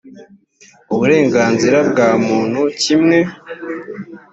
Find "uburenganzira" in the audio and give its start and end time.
0.93-1.77